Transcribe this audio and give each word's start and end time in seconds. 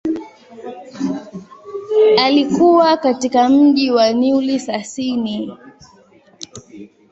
Alikua 2.19 2.97
katika 2.97 3.49
mji 3.49 3.91
wa 3.91 4.13
Neuilly-sur-Seine. 4.13 5.57